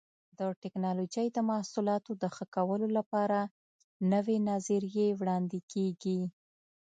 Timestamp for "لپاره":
2.97-3.39